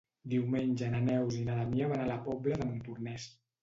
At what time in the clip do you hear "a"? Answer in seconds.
2.09-2.11